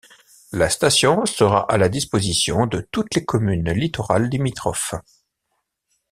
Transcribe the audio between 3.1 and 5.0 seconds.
les communes littorales limitrophes.